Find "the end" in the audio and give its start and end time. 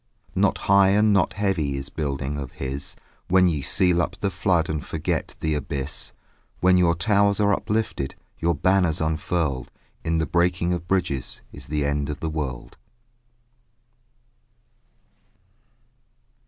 11.67-12.09